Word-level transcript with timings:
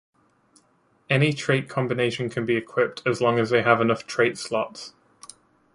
Any 1.11 1.31
trait 1.31 1.69
combination 1.69 2.27
can 2.31 2.43
be 2.43 2.55
equipped 2.55 3.03
as 3.05 3.21
long 3.21 3.37
as 3.37 3.51
they 3.51 3.61
have 3.61 3.79
enough 3.81 4.07
trait 4.07 4.35
slots. 4.35 4.95